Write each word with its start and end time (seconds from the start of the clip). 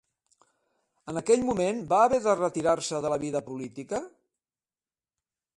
En 1.11 1.19
aquell 1.21 1.43
moment 1.49 1.83
va 1.93 2.01
haver 2.05 2.21
de 2.29 2.35
retirar-se 2.41 3.05
de 3.07 3.15
la 3.15 3.23
vida 3.27 3.45
política? 3.51 4.03